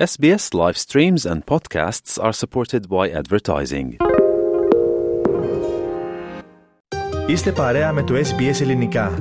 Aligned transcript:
SBS 0.00 0.54
live 0.54 0.78
streams 0.78 1.26
and 1.26 1.44
podcasts 1.44 2.18
are 2.18 2.32
supported 2.32 2.88
by 2.88 3.10
advertising. 3.10 3.96
Είστε 7.26 7.52
παρέα 7.52 7.92
με 7.92 8.02
το 8.02 8.14
SBS 8.14 8.60
Ελληνικά. 8.60 9.18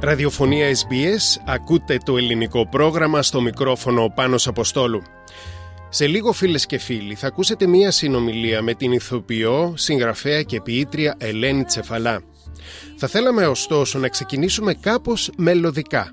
Ραδιοφωνία 0.00 0.66
SBS, 0.70 1.42
ακούτε 1.46 1.98
το 2.04 2.16
ελληνικό 2.16 2.68
πρόγραμμα 2.68 3.22
στο 3.22 3.40
μικρόφωνο 3.40 4.12
Πάνος 4.14 4.46
Αποστόλου. 4.46 5.02
Σε 5.94 6.06
λίγο 6.06 6.32
φίλες 6.32 6.66
και 6.66 6.78
φίλοι 6.78 7.14
θα 7.14 7.26
ακούσετε 7.26 7.66
μία 7.66 7.90
συνομιλία 7.90 8.62
με 8.62 8.74
την 8.74 8.92
ηθοποιό, 8.92 9.74
συγγραφέα 9.76 10.42
και 10.42 10.60
ποιήτρια 10.60 11.14
Ελένη 11.18 11.64
Τσεφαλά. 11.64 12.22
Θα 12.96 13.06
θέλαμε 13.06 13.46
ωστόσο 13.46 13.98
να 13.98 14.08
ξεκινήσουμε 14.08 14.74
κάπως 14.74 15.30
μελωδικά. 15.36 16.12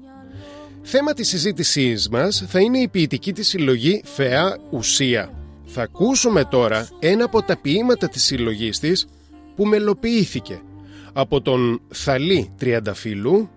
Θέμα 0.82 1.14
της 1.14 1.28
συζήτησής 1.28 2.10
μας 2.10 2.46
θα 2.48 2.60
είναι 2.60 2.78
η 2.78 2.88
ποιητική 2.88 3.34
της 3.34 3.48
συλλογή 3.48 4.02
«Φεά 4.06 4.58
Ουσία». 4.70 5.34
Θα 5.66 5.82
ακούσουμε 5.82 6.46
τώρα 6.46 6.88
ένα 7.00 7.24
από 7.24 7.42
τα 7.42 7.58
ποίηματα 7.58 8.10
της 8.10 8.24
συλλογής 8.24 8.80
της 8.80 9.08
που 9.56 9.66
μελοποιήθηκε 9.66 10.62
από 11.14 11.42
τον 11.42 11.82
Θαλή 11.88 12.54
Τριανταφύλου 12.58 13.50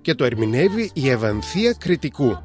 και 0.00 0.14
το 0.14 0.24
ερμηνεύει 0.24 0.90
η 0.94 1.08
Ευανθία 1.08 1.72
Κριτικού. 1.72 2.38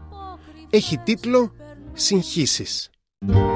Έχει 0.70 0.98
τίτλο 0.98 1.54
«Συγχύσεις». 1.94 2.88
Όταν 3.30 3.53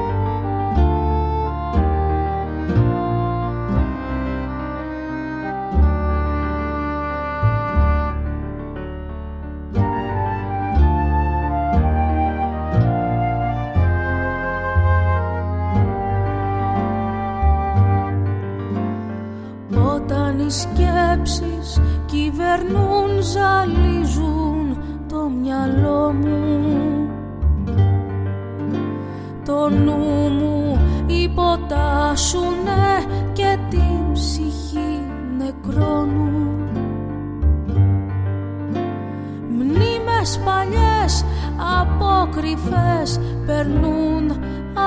απόκρυφες 42.37 43.19
περνούν 43.45 44.31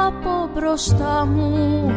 από 0.07 0.49
μπροστά 0.55 1.27
μου. 1.27 1.93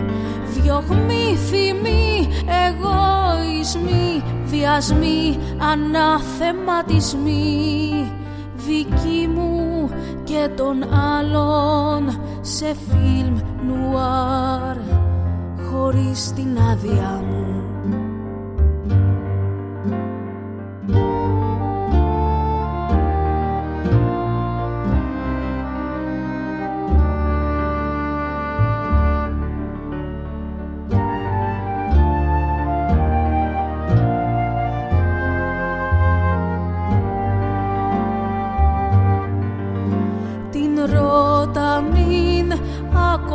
Διωγμοί, 0.53 1.37
θυμοί, 1.49 2.29
εγωισμοί, 2.65 4.23
βιασμοί, 4.45 5.39
αναθεματισμοί. 5.71 8.11
Δικοί 8.55 9.27
μου 9.35 9.89
και 10.23 10.49
των 10.55 10.93
άλλων 10.93 12.19
σε 12.41 12.75
φιλμ 12.89 13.35
νουάρ 13.67 14.77
χωρίς 15.69 16.33
την 16.33 16.57
άδειά 16.71 17.23
μου 17.29 17.43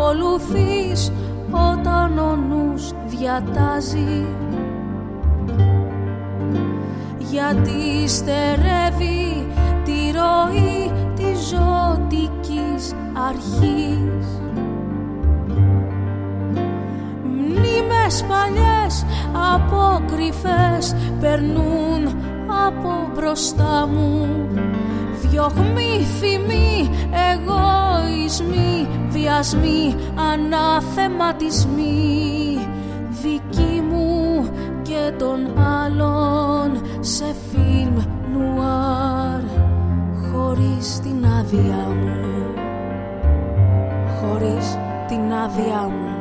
ακολουθείς 0.08 1.12
όταν 1.50 2.19
ο 2.19 2.36
νους 2.36 2.92
διατάζει. 3.06 4.26
Γιατί 7.19 8.08
στερεύει 8.08 9.46
τη 9.84 10.10
ροή 10.12 10.92
της 11.14 11.38
ζωτικής 11.38 12.94
αρχής. 13.28 14.41
Μνήμες 17.25 18.25
παλιές 18.28 19.04
απόκρυφες 19.54 20.94
περνούν 21.20 22.16
από 22.66 23.10
μπροστά 23.14 23.88
μου. 23.92 24.28
Διωγμοί, 25.20 26.06
θυμοί, 26.19 26.90
εγωισμοί, 27.32 28.88
βιασμοί, 29.19 29.95
αναθεματισμοί 30.33 32.59
Δικοί 33.09 33.83
μου 33.91 34.49
και 34.83 35.12
των 35.19 35.59
άλλων 35.59 36.81
σε 37.01 37.34
φιλμ 37.51 37.97
νουάρ 38.33 39.41
Χωρίς 40.33 41.01
την 41.01 41.27
άδειά 41.27 41.87
μου 42.01 42.17
Χωρίς 44.21 44.79
την 45.09 45.33
άδειά 45.33 45.89
μου 45.89 46.18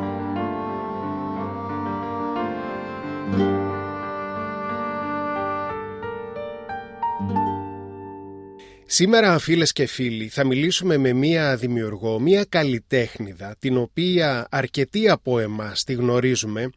Σήμερα 8.89 9.39
φίλες 9.39 9.71
και 9.71 9.85
φίλοι 9.85 10.27
θα 10.27 10.45
μιλήσουμε 10.45 10.97
με 10.97 11.13
μία 11.13 11.55
δημιουργό, 11.55 12.19
μία 12.19 12.45
καλλιτέχνηδα 12.49 13.55
την 13.59 13.77
οποία 13.77 14.47
αρκετοί 14.51 15.09
από 15.09 15.39
εμάς 15.39 15.83
τη 15.83 15.93
γνωρίζουμε 15.93 16.69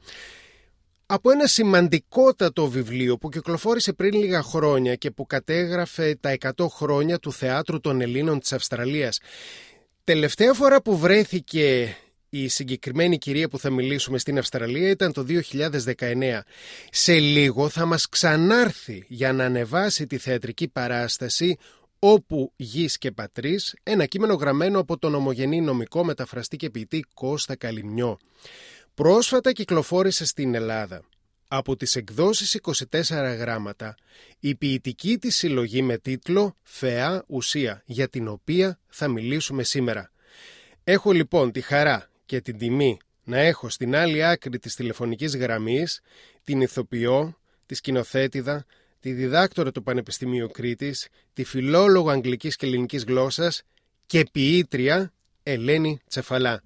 από 1.07 1.31
ένα 1.31 1.47
σημαντικότατο 1.47 2.69
βιβλίο 2.69 3.17
που 3.17 3.29
κυκλοφόρησε 3.29 3.93
πριν 3.93 4.15
λίγα 4.15 4.43
χρόνια 4.43 4.95
και 4.95 5.11
που 5.11 5.27
κατέγραφε 5.27 6.17
τα 6.21 6.37
100 6.57 6.67
χρόνια 6.69 7.19
του 7.19 7.33
Θεάτρου 7.33 7.81
των 7.81 8.01
Ελλήνων 8.01 8.41
της 8.41 8.53
Αυστραλίας. 8.53 9.21
Τελευταία 10.05 10.53
φορά 10.53 10.83
που 10.83 10.99
βρέθηκε 10.99 11.97
η 12.31 12.49
συγκεκριμένη 12.49 13.19
κυρία 13.19 13.49
που 13.49 13.59
θα 13.59 13.71
μιλήσουμε 13.71 14.19
στην 14.19 14.39
Αυστραλία 14.39 14.91
ήταν 14.91 15.13
το 15.13 15.27
2019. 15.29 16.41
Σε 16.91 17.19
λίγο 17.19 17.69
θα 17.69 17.87
μας 17.87 18.09
ξανάρθει 18.09 19.05
για 19.09 19.33
να 19.33 19.45
ανεβάσει 19.45 20.07
τη 20.07 20.19
θεατρική 20.19 20.69
παράσταση 20.69 21.57
«Όπου 22.03 22.53
γης 22.57 22.99
και 22.99 23.11
πατρίς», 23.11 23.77
ένα 23.83 24.07
κείμενο 24.07 24.35
γραμμένο 24.35 24.79
από 24.79 24.99
τον 24.99 25.15
ομογενή 25.15 25.61
νομικό 25.61 26.05
μεταφραστή 26.05 26.57
και 26.57 26.71
ποιητή 26.71 27.05
Κώστα 27.15 27.57
Καλυμνιό. 27.57 28.19
Πρόσφατα 28.95 29.53
κυκλοφόρησε 29.53 30.25
στην 30.25 30.55
Ελλάδα. 30.55 31.03
Από 31.49 31.77
τις 31.77 31.97
εκδόσεις 31.97 32.55
24 32.55 33.37
γράμματα, 33.39 33.95
η 34.41 34.55
ποιητική 34.55 35.19
της 35.19 35.37
συλλογή 35.37 35.83
με 35.83 35.99
τίτλο 35.99 36.57
«Φεά 36.63 37.25
Ουσία», 37.27 37.83
για 37.87 38.09
την 38.09 38.29
οποία 38.29 38.79
θα 38.89 39.09
μιλήσουμε 39.09 39.63
σήμερα. 39.63 40.11
Έχω 40.85 41.13
λοιπόν 41.13 41.53
τη 41.53 41.61
χαρά 41.61 42.11
και 42.27 42.41
την 42.41 42.59
τιμή 42.59 42.99
να 43.25 43.39
έχω 43.39 43.69
στην 43.69 43.97
άλλη 43.97 44.25
άκρη 44.25 44.59
της 44.59 44.75
τηλεφωνικής 44.75 45.37
γραμμής 45.37 46.01
την 46.45 46.61
ηθοποιό, 46.61 47.39
τη 47.67 47.75
σκηνοθέτηδα, 47.75 48.65
τη 49.01 49.13
διδάκτορα 49.13 49.71
του 49.71 49.83
Πανεπιστημίου 49.83 50.49
Κρήτης, 50.49 51.09
τη 51.33 51.45
φιλόλογο 51.45 52.11
αγγλικής 52.11 52.57
και 52.57 52.67
ελληνικής 52.67 53.05
γλώσσας 53.05 53.63
και 54.07 54.27
ποιήτρια 54.33 55.13
Ελένη 55.43 56.01
Τσεφαλά. 56.09 56.63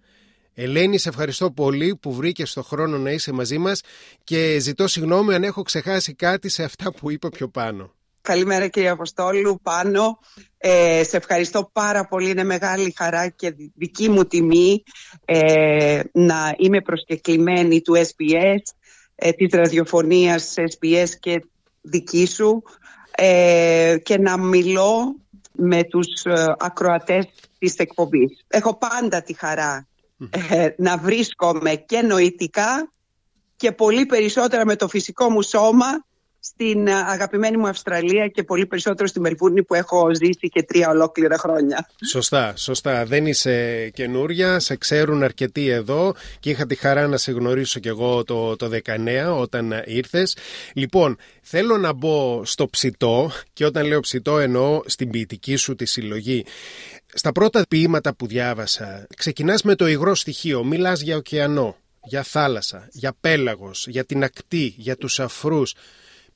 Ελένη, 0.54 0.98
σε 0.98 1.08
ευχαριστώ 1.08 1.50
πολύ 1.50 1.96
που 1.96 2.12
βρήκες 2.12 2.52
το 2.52 2.62
χρόνο 2.62 2.98
να 2.98 3.10
είσαι 3.10 3.32
μαζί 3.32 3.58
μας 3.58 3.80
και 4.24 4.58
ζητώ 4.58 4.88
συγγνώμη 4.88 5.34
αν 5.34 5.44
έχω 5.44 5.62
ξεχάσει 5.62 6.14
κάτι 6.14 6.48
σε 6.48 6.62
αυτά 6.62 6.92
που 6.92 7.10
είπα 7.10 7.28
πιο 7.28 7.48
πάνω. 7.48 7.94
Καλημέρα 8.20 8.68
κύριε 8.68 8.88
Αποστόλου, 8.88 9.60
πάνω. 9.62 10.18
Ε, 10.58 11.02
σε 11.04 11.16
ευχαριστώ 11.16 11.70
πάρα 11.72 12.06
πολύ, 12.06 12.30
είναι 12.30 12.44
μεγάλη 12.44 12.94
χαρά 12.96 13.28
και 13.28 13.54
δική 13.74 14.08
μου 14.08 14.24
τιμή 14.24 14.82
ε, 15.24 16.00
να 16.12 16.54
είμαι 16.58 16.80
προσκεκλημένη 16.80 17.80
του 17.80 17.94
SBS, 17.96 18.62
ε, 19.14 19.32
της 19.32 19.48
ραδιοφωνίας 19.52 20.54
SBS 20.56 21.08
και 21.20 21.44
δική 21.84 22.26
σου 22.26 22.62
ε, 23.10 23.96
και 24.02 24.18
να 24.18 24.38
μιλώ 24.38 25.16
με 25.52 25.84
τους 25.84 26.24
ε, 26.24 26.54
ακροατές 26.58 27.26
της 27.58 27.76
εκπομπής. 27.76 28.44
Έχω 28.48 28.76
πάντα 28.76 29.22
τη 29.22 29.32
χαρά 29.32 29.86
ε, 30.30 30.68
να 30.76 30.96
βρίσκομαι 30.96 31.74
και 31.74 32.02
νοητικά 32.02 32.92
και 33.56 33.72
πολύ 33.72 34.06
περισσότερα 34.06 34.64
με 34.64 34.76
το 34.76 34.88
φυσικό 34.88 35.30
μου 35.30 35.42
σώμα 35.42 36.04
στην 36.46 36.86
ε, 36.86 36.92
αγαπημένη 36.94 37.56
μου 37.56 37.68
Αυστραλία 37.68 38.28
και 38.28 38.42
πολύ 38.42 38.66
περισσότερο 38.66 39.08
στη 39.08 39.20
Μελβούρνη 39.20 39.62
που 39.62 39.74
έχω 39.74 40.14
ζήσει 40.14 40.48
και 40.48 40.62
τρία 40.62 40.88
ολόκληρα 40.88 41.38
χρόνια. 41.38 41.88
Σωστά, 42.10 42.52
σωστά. 42.56 43.04
Δεν 43.04 43.26
είσαι 43.26 43.88
καινούρια, 43.88 44.58
σε 44.58 44.76
ξέρουν 44.76 45.22
αρκετοί 45.22 45.68
εδώ 45.68 46.14
και 46.40 46.50
είχα 46.50 46.66
τη 46.66 46.74
χαρά 46.74 47.06
να 47.06 47.16
σε 47.16 47.32
γνωρίσω 47.32 47.80
κι 47.80 47.88
εγώ 47.88 48.24
το, 48.24 48.56
το 48.56 48.70
19 48.86 49.38
όταν 49.38 49.82
ήρθες. 49.84 50.36
Λοιπόν, 50.74 51.16
θέλω 51.42 51.76
να 51.76 51.92
μπω 51.92 52.44
στο 52.44 52.68
ψητό 52.68 53.30
και 53.52 53.64
όταν 53.64 53.86
λέω 53.86 54.00
ψητό 54.00 54.38
εννοώ 54.38 54.82
στην 54.86 55.10
ποιητική 55.10 55.56
σου 55.56 55.74
τη 55.74 55.86
συλλογή. 55.86 56.44
Στα 57.14 57.32
πρώτα 57.32 57.64
ποίηματα 57.68 58.14
που 58.14 58.26
διάβασα, 58.26 59.06
ξεκινάς 59.16 59.62
με 59.62 59.74
το 59.74 59.86
υγρό 59.86 60.14
στοιχείο, 60.14 60.64
μιλάς 60.64 61.00
για 61.00 61.16
ωκεανό, 61.16 61.76
για 62.04 62.22
θάλασσα, 62.22 62.88
για 62.92 63.16
πέλαγος, 63.20 63.86
για 63.88 64.04
την 64.04 64.22
ακτή, 64.22 64.74
για 64.76 64.96
τους 64.96 65.20
αφρούς. 65.20 65.74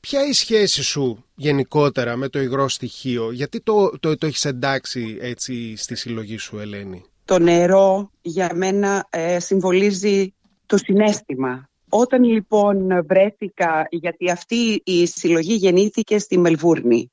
Ποια 0.01 0.21
είναι 0.21 0.29
η 0.29 0.33
σχέση 0.33 0.83
σου 0.83 1.25
γενικότερα 1.35 2.17
με 2.17 2.29
το 2.29 2.41
υγρό 2.41 2.69
στοιχείο, 2.69 3.33
γιατί 3.33 3.61
το, 3.61 3.99
το, 3.99 4.17
το 4.17 4.27
έχεις 4.27 4.45
εντάξει 4.45 5.19
έτσι 5.21 5.77
στη 5.77 5.95
συλλογή 5.95 6.37
σου 6.37 6.59
Ελένη; 6.59 7.05
Το 7.25 7.39
νερό 7.39 8.11
για 8.23 8.51
μένα 8.55 9.07
ε, 9.11 9.41
συμβολίζει 9.41 10.35
το 10.67 10.77
συνέστημα. 10.77 11.69
Όταν 11.89 12.23
λοιπόν 12.23 13.07
βρέθηκα, 13.07 13.87
γιατί 13.91 14.31
αυτή 14.31 14.83
η 14.85 15.07
συλλογή 15.07 15.55
γεννήθηκε 15.55 16.19
στη 16.19 16.39
Μελβούρνη. 16.39 17.13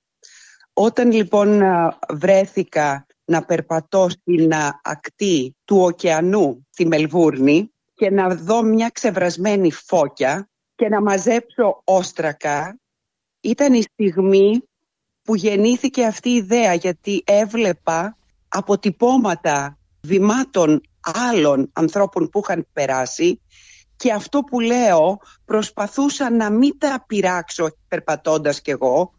Όταν 0.74 1.12
λοιπόν 1.12 1.62
βρέθηκα 2.14 3.06
να 3.26 3.46
περπατώ 3.46 4.10
στην 4.10 4.52
ακτή 4.82 5.56
του 5.66 5.78
ωκεανού 5.78 6.68
στη 6.70 6.88
Μελβούρνη 6.88 7.72
και 7.94 8.10
να 8.10 8.36
δω 8.36 8.62
μια 8.62 8.90
ξεβρασμένη 8.90 9.72
φώκια 9.72 10.50
και 10.75 10.89
να 10.89 11.01
μαζέψω 11.01 11.81
όστρακα 11.83 12.80
ήταν 13.42 13.74
η 13.74 13.81
στιγμή 13.81 14.63
που 15.24 15.36
γεννήθηκε 15.36 16.06
αυτή 16.06 16.30
η 16.30 16.36
ιδέα 16.36 16.74
γιατί 16.74 17.24
έβλεπα 17.25 18.18
αποτυπώματα 18.48 19.77
βημάτων 20.01 20.81
άλλων 21.30 21.69
ανθρώπων 21.74 22.30
που 22.30 22.42
είχαν 22.44 22.68
περάσει 22.74 23.42
και 23.95 24.12
αυτό 24.12 24.39
που 24.39 24.60
λέω 24.60 25.19
προσπαθούσα 25.45 26.31
να 26.31 26.50
μην 26.50 26.77
τα 26.77 27.04
πειράξω 27.07 27.68
περπατώντας 27.88 28.62
κι 28.62 28.72
εγώ 28.72 29.13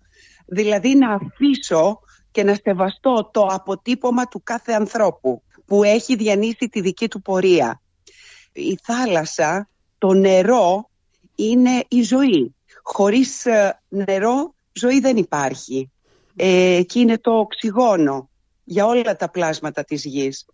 δηλαδή 0.47 0.95
να 0.95 1.15
αφήσω 1.15 2.01
και 2.31 2.43
να 2.45 2.55
στεβαστώ 2.55 3.31
το 3.33 3.41
αποτύπωμα 3.41 4.25
του 4.25 4.43
κάθε 4.43 4.73
ανθρώπου 4.73 5.43
που 5.65 5.85
έχει 5.85 6.17
διανύσει 6.17 6.69
τη 6.71 6.81
δική 6.81 7.09
του 7.09 7.23
πορεία. 7.23 7.81
Η 8.53 8.79
θάλασσα, 8.83 9.69
το 9.99 10.13
νερό 10.13 10.91
είναι 11.37 11.85
η 11.89 12.03
ζωή. 12.03 12.55
Χωρίς 12.83 13.47
ε, 13.47 13.81
νερό 13.89 14.55
ζωή 14.73 15.01
δεν 15.01 15.17
υπάρχει. 15.17 15.91
Ε, 16.37 16.83
και 16.87 16.99
είναι 16.99 17.19
το 17.19 17.39
οξυγόνο 17.39 18.29
για 18.65 18.87
όλα 18.87 19.17
τα 19.17 19.31
πλάσματα 19.31 19.85
της 19.85 20.05
γης. 20.05 20.47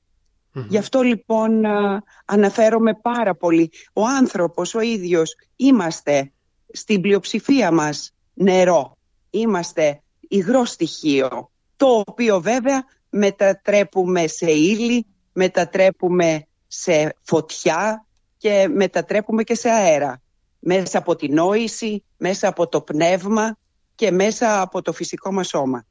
Γι' 0.69 0.79
αυτό 0.79 1.03
λοιπόν 1.03 1.65
ε, 1.65 2.03
αναφέρομαι 2.25 2.95
πάρα 2.95 3.35
πολύ. 3.35 3.71
Ο 3.93 4.07
άνθρωπος 4.07 4.75
ο 4.75 4.81
ίδιος 4.81 5.35
είμαστε 5.57 6.33
στην 6.73 7.01
πλειοψηφία 7.01 7.71
μας 7.71 8.13
νερό. 8.35 8.97
Είμαστε 9.31 10.03
υγρό 10.29 10.65
στοιχείο 10.65 11.51
το 11.77 12.03
οποίο 12.07 12.41
βέβαια 12.41 12.85
μετατρέπουμε 13.11 14.27
σε 14.27 14.51
ύλη, 14.51 15.07
μετατρέπουμε 15.33 16.47
σε 16.67 17.15
φωτιά 17.23 18.07
και 18.39 18.69
μετατρέπουμε 18.75 19.43
και 19.43 19.55
σε 19.55 19.71
αέρα. 19.71 20.22
Μέσα 20.65 20.99
από 20.99 21.17
την 21.17 21.35
νόηση, 21.35 22.05
μέσα 22.17 22.49
από 22.49 22.69
το 22.69 22.81
πνεύμα 22.81 23.59
και 23.95 24.11
μέσα 24.11 24.61
από 24.61 24.83
το 24.83 24.93
φυσικό 24.93 25.33
μας 25.33 25.49
σώμα. 25.49 25.87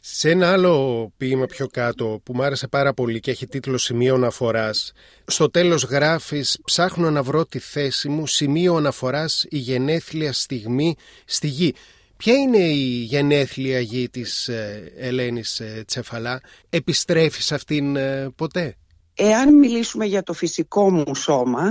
Σε 0.00 0.30
ένα 0.30 0.52
άλλο 0.52 1.12
ποίημα 1.16 1.46
πιο 1.46 1.66
κάτω 1.66 2.20
που 2.22 2.34
μου 2.34 2.42
άρεσε 2.42 2.68
πάρα 2.68 2.94
πολύ 2.94 3.20
και 3.20 3.30
έχει 3.30 3.46
τίτλο 3.46 3.78
«Σημείο 3.78 4.14
αναφοράς» 4.14 4.92
στο 5.26 5.50
τέλος 5.50 5.82
γράφεις 5.82 6.58
«Ψάχνω 6.64 7.10
να 7.10 7.22
βρω 7.22 7.46
τη 7.46 7.58
θέση 7.58 8.08
μου, 8.08 8.26
σημείο 8.26 8.74
αναφοράς 8.76 9.46
η 9.48 9.58
γενέθλια 9.58 10.32
στιγμή 10.32 10.96
στη 11.24 11.46
γη». 11.46 11.74
Ποια 12.16 12.34
είναι 12.34 12.58
η 12.58 13.02
γενέθλια 13.02 13.80
γη 13.80 14.08
της 14.08 14.48
ε, 14.48 14.92
Ελένης 14.96 15.60
ε, 15.60 15.84
Τσεφαλά, 15.86 16.40
επιστρέφεις 16.68 17.52
αυτήν 17.52 17.96
ε, 17.96 18.30
ποτέ; 18.36 18.76
Εάν 19.20 19.54
μιλήσουμε 19.54 20.04
για 20.04 20.22
το 20.22 20.32
φυσικό 20.32 20.90
μου 20.90 21.14
σωμα 21.14 21.62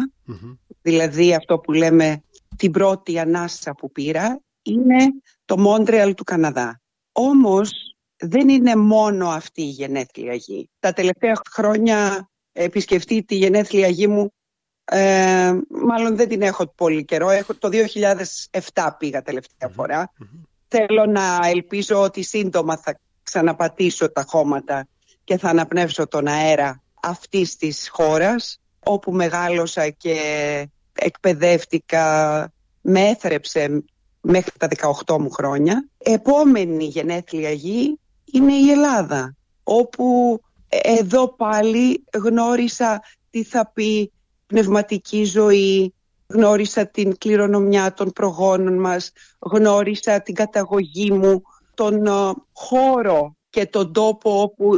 δηλαδή 0.88 1.34
αυτό 1.34 1.60
που 1.60 1.72
λέμε 1.72 2.24
την 2.56 2.72
πρώτη 2.72 3.20
ανάσα 3.20 3.74
που 3.74 3.92
πήρα, 3.92 4.40
είναι 4.62 4.98
το 5.46 5.58
Μόντρεαλ 5.58 6.14
του 6.14 6.24
Καναδά. 6.24 6.82
Όμως 7.12 7.72
δεν 8.18 8.50
είναι 8.50 8.76
μόνο 8.76 9.28
αυτή 9.30 9.62
η 9.62 9.70
γενέθλια 9.70 10.34
γη. 10.34 10.70
Τα 10.80 10.94
τελευταία 10.94 11.34
χρόνια 11.52 12.30
επισκεφτεί 12.52 13.24
τη 13.24 13.36
γενέθλια 13.36 13.88
γη 13.88 14.08
μου 14.08 14.34
ε, 14.86 15.54
μάλλον 15.70 16.16
δεν 16.16 16.28
την 16.28 16.42
έχω 16.42 16.68
πολύ 16.68 17.06
καιρό. 17.06 17.30
Έχω, 17.30 17.56
το 17.56 17.70
2007 18.74 18.90
πήγα 18.98 19.22
τελευταία 19.22 20.10
Θέλω 20.68 21.06
να 21.06 21.40
ελπίζω 21.44 22.02
ότι 22.02 22.24
σύντομα 22.24 22.78
θα 22.78 23.00
ξαναπατήσω 23.24 24.12
τα 24.12 24.26
χώματα 24.28 24.88
και 25.24 25.38
θα 25.38 25.50
αναπνεύσω 25.50 26.08
τον 26.08 26.28
αέρα 26.28 26.84
αυτής 27.02 27.56
της 27.56 27.90
χώρας 27.90 28.60
όπου 28.84 29.12
μεγάλωσα 29.12 29.90
και 29.90 30.16
εκπαιδεύτηκα, 30.98 32.06
με 32.82 33.02
έθρεψε 33.02 33.84
μέχρι 34.22 34.52
τα 34.58 34.68
18 35.06 35.18
μου 35.20 35.30
χρόνια. 35.30 35.88
Επόμενη 35.98 36.86
γενέθλια 36.86 37.52
γη 37.52 38.00
είναι 38.32 38.54
η 38.54 38.70
Ελλάδα, 38.70 39.36
όπου 39.64 40.40
εδώ 40.68 41.28
πάλι 41.28 42.04
γνώρισα 42.14 43.02
τι 43.30 43.44
θα 43.44 43.72
πει 43.74 44.12
πνευματική 44.48 45.24
ζωή, 45.24 45.94
γνώρισα 46.28 46.88
την 46.88 47.18
κληρονομιά 47.18 47.94
των 47.94 48.12
προγόνων 48.12 48.80
μας, 48.80 49.12
γνώρισα 49.40 50.22
την 50.22 50.34
καταγωγή 50.34 51.12
μου, 51.12 51.42
τον 51.74 52.06
ε, 52.06 52.34
χώρο 52.54 53.36
και 53.50 53.66
τον 53.66 53.94
τόπο 53.94 54.42
όπου 54.42 54.78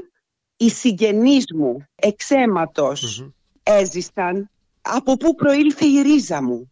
οι 0.58 0.70
συγγενείς 0.70 1.46
μου 1.56 1.86
εξαιματος 1.96 3.30
έζησαν, 3.64 4.50
από 4.82 5.18
πού 5.18 5.36
προήλθε 5.36 5.86
η 5.86 6.02
ρίζα 6.02 6.44
μου; 6.44 6.70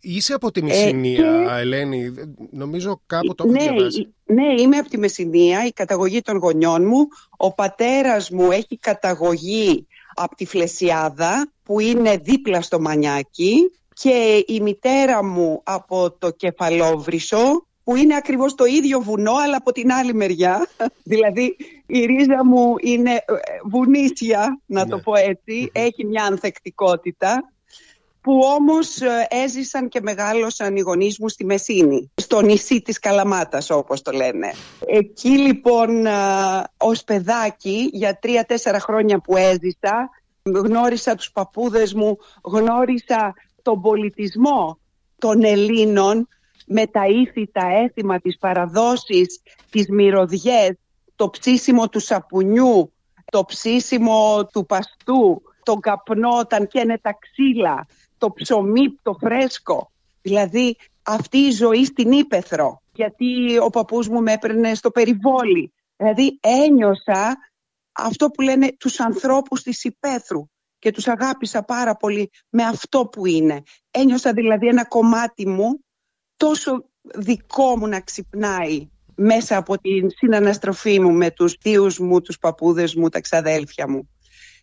Είσαι 0.00 0.34
από 0.34 0.50
τη 0.50 0.62
Μεσσηνία, 0.62 1.56
ε, 1.56 1.60
Ελένη, 1.60 2.14
νομίζω 2.50 3.00
κάπου 3.06 3.34
το 3.34 3.44
έχω 3.46 3.52
ναι, 3.52 3.86
Ναι, 4.24 4.60
είμαι 4.60 4.76
από 4.76 4.88
τη 4.88 4.98
Μεσσηνία, 4.98 5.66
η 5.66 5.72
καταγωγή 5.72 6.20
των 6.20 6.36
γονιών 6.36 6.86
μου. 6.86 7.08
Ο 7.36 7.54
πατέρας 7.54 8.30
μου 8.30 8.50
έχει 8.50 8.78
καταγωγή 8.78 9.86
από 10.14 10.36
τη 10.36 10.46
Φλεσιάδα 10.46 11.52
που 11.62 11.80
είναι 11.80 12.16
δίπλα 12.16 12.62
στο 12.62 12.80
Μανιάκι 12.80 13.70
και 13.92 14.44
η 14.46 14.60
μητέρα 14.60 15.24
μου 15.24 15.60
από 15.64 16.10
το 16.18 16.30
Κεφαλόβρυσο 16.30 17.66
που 17.90 17.96
είναι 17.96 18.14
ακριβώς 18.14 18.54
το 18.54 18.64
ίδιο 18.64 19.00
βουνό 19.00 19.34
αλλά 19.34 19.56
από 19.56 19.72
την 19.72 19.92
άλλη 19.92 20.14
μεριά. 20.14 20.66
δηλαδή 21.12 21.56
η 21.86 22.04
ρίζα 22.04 22.44
μου 22.44 22.74
είναι 22.80 23.14
ε, 23.14 23.22
βουνίσια 23.64 24.60
να 24.66 24.86
το 24.86 24.96
ναι. 24.96 25.02
πω 25.02 25.14
έτσι, 25.14 25.70
έχει 25.72 26.04
μια 26.04 26.24
ανθεκτικότητα 26.24 27.52
που 28.20 28.40
όμως 28.56 29.00
ε, 29.00 29.26
έζησαν 29.30 29.88
και 29.88 30.00
μεγάλωσαν 30.00 30.76
οι 30.76 30.80
γονείς 30.80 31.18
μου 31.18 31.28
στη 31.28 31.44
Μεσίνη, 31.44 32.10
στο 32.14 32.40
νησί 32.40 32.82
της 32.82 32.98
Καλαμάτας 32.98 33.70
όπως 33.70 34.02
το 34.02 34.12
λένε. 34.12 34.52
Εκεί 34.86 35.38
λοιπόν 35.38 36.06
ε, 36.06 36.12
ως 36.76 37.04
παιδάκι 37.04 37.90
για 37.92 38.18
τρία-τέσσερα 38.18 38.80
χρόνια 38.80 39.18
που 39.20 39.36
έζησα 39.36 40.10
γνώρισα 40.42 41.14
τους 41.14 41.30
παππούδες 41.32 41.94
μου, 41.94 42.18
γνώρισα 42.44 43.34
τον 43.62 43.80
πολιτισμό 43.80 44.78
των 45.18 45.44
Ελλήνων 45.44 46.28
με 46.72 46.86
τα 46.86 47.06
ήθη, 47.06 47.50
τα 47.52 47.66
έθιμα, 47.66 48.20
τις 48.20 48.38
παραδόσεις, 48.38 49.40
τις 49.70 49.88
μυρωδιές, 49.88 50.76
το 51.16 51.30
ψήσιμο 51.30 51.88
του 51.88 52.00
σαπουνιού, 52.00 52.92
το 53.24 53.44
ψήσιμο 53.44 54.46
του 54.52 54.66
παστού, 54.66 55.42
τον 55.62 55.80
καπνό 55.80 56.38
όταν 56.38 56.66
καίνε 56.66 56.98
τα 56.98 57.18
ξύλα, 57.20 57.86
το 58.18 58.32
ψωμί, 58.32 58.94
το 59.02 59.16
φρέσκο. 59.20 59.90
Δηλαδή 60.22 60.76
αυτή 61.02 61.38
η 61.38 61.50
ζωή 61.50 61.84
στην 61.84 62.12
Ήπεθρο. 62.12 62.82
Γιατί 62.92 63.58
ο 63.58 63.70
παππούς 63.70 64.08
μου 64.08 64.22
με 64.22 64.32
έπαιρνε 64.32 64.74
στο 64.74 64.90
περιβόλι. 64.90 65.72
Δηλαδή 65.96 66.38
ένιωσα 66.40 67.36
αυτό 67.92 68.30
που 68.30 68.42
λένε 68.42 68.76
τους 68.78 69.00
ανθρώπους 69.00 69.62
της 69.62 69.84
Ήπεθρου 69.84 70.48
και 70.78 70.90
τους 70.90 71.08
αγάπησα 71.08 71.62
πάρα 71.62 71.96
πολύ 71.96 72.30
με 72.48 72.62
αυτό 72.62 73.06
που 73.06 73.26
είναι. 73.26 73.62
Ένιωσα 73.90 74.32
δηλαδή 74.32 74.66
ένα 74.66 74.84
κομμάτι 74.84 75.48
μου 75.48 75.84
τόσο 76.40 76.84
δικό 77.02 77.78
μου 77.78 77.86
να 77.86 78.00
ξυπνάει 78.00 78.88
μέσα 79.14 79.56
από 79.56 79.78
την 79.78 80.10
συναναστροφή 80.10 81.00
μου 81.00 81.12
με 81.12 81.30
τους 81.30 81.56
θείους 81.60 81.98
μου, 81.98 82.20
τους 82.20 82.38
παππούδες 82.38 82.94
μου, 82.94 83.08
τα 83.08 83.20
ξαδέλφια 83.20 83.88
μου. 83.88 84.08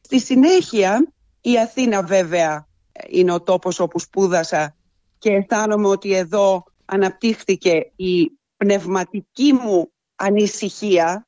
Στη 0.01 0.19
συνέχεια 0.19 1.11
Η 1.41 1.59
Αθήνα 1.59 2.03
βέβαια 2.03 2.67
είναι 3.09 3.31
ο 3.31 3.41
τόπος 3.43 3.79
όπου 3.79 3.99
σπούδασα 3.99 4.75
και 5.17 5.31
αισθάνομαι 5.31 5.87
ότι 5.87 6.13
εδώ 6.13 6.63
αναπτύχθηκε 6.85 7.91
η 7.95 8.31
πνευματική 8.57 9.53
μου 9.53 9.91
ανησυχία 10.15 11.27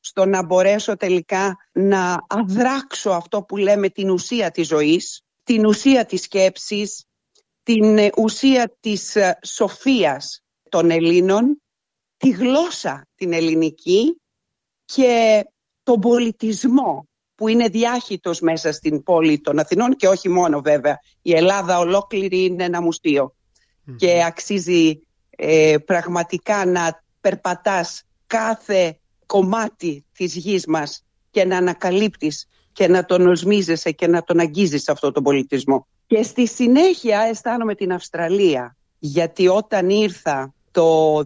στο 0.00 0.26
να 0.26 0.42
μπορέσω 0.42 0.96
τελικά 0.96 1.56
να 1.72 2.24
αδράξω 2.26 3.10
αυτό 3.10 3.42
που 3.42 3.56
λέμε 3.56 3.88
την 3.88 4.10
ουσία 4.10 4.50
της 4.50 4.66
ζωής, 4.66 5.22
την 5.42 5.66
ουσία 5.66 6.04
της 6.04 6.22
σκέψης, 6.22 7.06
την 7.62 8.10
ουσία 8.16 8.76
της 8.80 9.16
ε, 9.16 9.38
σοφίας 9.42 10.42
των 10.68 10.90
Ελλήνων, 10.90 11.62
τη 12.16 12.30
γλώσσα 12.30 13.06
την 13.14 13.32
ελληνική 13.32 14.20
και 14.84 15.44
τον 15.82 16.00
πολιτισμό 16.00 17.06
που 17.34 17.48
είναι 17.48 17.68
διάχυτος 17.68 18.40
μέσα 18.40 18.72
στην 18.72 19.02
πόλη 19.02 19.40
των 19.40 19.58
Αθηνών 19.58 19.96
και 19.96 20.08
όχι 20.08 20.28
μόνο 20.28 20.60
βέβαια. 20.60 20.98
Η 21.22 21.34
Ελλάδα 21.34 21.78
ολόκληρη 21.78 22.44
είναι 22.44 22.64
ένα 22.64 22.80
και 23.96 24.24
αξίζει 24.24 25.02
ε, 25.30 25.76
πραγματικά 25.84 26.66
να 26.66 27.04
περπατάς 27.20 28.02
κάθε 28.26 28.98
κομμάτι 29.26 30.04
της 30.12 30.34
γης 30.36 30.66
μας 30.66 31.04
και 31.30 31.44
να 31.44 31.56
ανακαλύπτεις 31.56 32.48
και 32.72 32.88
να 32.88 33.04
τον 33.04 33.26
οσμίζεσαι 33.26 33.90
και 33.90 34.06
να 34.06 34.22
τον 34.22 34.38
αγγίζεις 34.38 34.88
αυτό 34.88 35.12
τον 35.12 35.22
πολιτισμό. 35.22 35.86
Και 36.14 36.22
στη 36.22 36.46
συνέχεια 36.46 37.20
αισθάνομαι 37.20 37.74
την 37.74 37.92
Αυστραλία 37.92 38.76
γιατί 38.98 39.48
όταν 39.48 39.90
ήρθα 39.90 40.54
το 40.70 41.16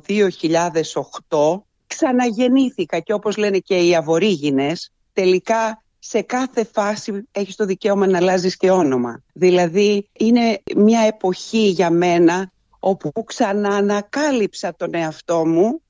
2008 1.29 1.61
ξαναγεννήθηκα 1.87 2.99
και 2.99 3.13
όπως 3.13 3.37
λένε 3.37 3.59
και 3.59 3.77
οι 3.77 3.97
αβορήγινες 3.97 4.93
τελικά 5.13 5.83
σε 5.99 6.23
κάθε 6.23 6.65
φάση 6.73 7.29
έχεις 7.33 7.57
το 7.57 7.65
δικαίωμα 7.65 8.07
να 8.07 8.19
αλλάζεις 8.19 8.57
και 8.57 8.71
όνομα. 8.71 9.23
Δηλαδή 9.33 10.09
είναι 10.19 10.63
μια 10.77 11.01
εποχή 11.01 11.69
για 11.69 11.91
μένα 11.91 12.53
όπου 12.79 13.25
ξαναανακάλυψα 13.25 14.75
τον 14.77 14.95
εαυτό 14.95 15.47
μου 15.47 15.83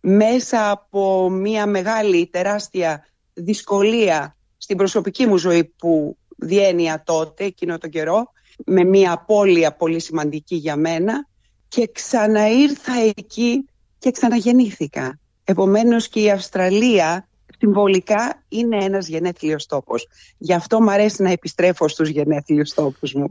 μέσα 0.00 0.70
από 0.70 1.30
μια 1.30 1.66
μεγάλη 1.66 2.26
τεράστια 2.26 3.06
δυσκολία 3.34 4.36
στην 4.56 4.76
προσωπική 4.76 5.26
μου 5.26 5.36
ζωή 5.36 5.64
που 5.64 6.16
διένυα 6.36 7.02
τότε 7.04 7.44
εκείνο 7.44 7.78
τον 7.78 7.90
καιρό 7.90 8.32
με 8.66 8.84
μια 8.84 9.12
απώλεια 9.12 9.72
πολύ 9.72 10.00
σημαντική 10.00 10.54
για 10.54 10.76
μένα 10.76 11.26
και 11.68 11.90
ξαναήρθα 11.92 12.92
εκεί 13.16 13.64
και 13.98 14.10
ξαναγεννήθηκα. 14.10 15.18
Επομένως 15.44 16.08
και 16.08 16.20
η 16.20 16.30
Αυστραλία 16.30 17.28
συμβολικά 17.58 18.44
είναι 18.48 18.84
ένας 18.84 19.08
γενέθλιος 19.08 19.66
τόπος. 19.66 20.06
Γι' 20.38 20.54
αυτό 20.54 20.80
μου 20.80 20.90
αρέσει 20.90 21.22
να 21.22 21.30
επιστρέφω 21.30 21.88
στους 21.88 22.08
γενέθλιους 22.08 22.74
τόπους 22.74 23.12
μου. 23.12 23.26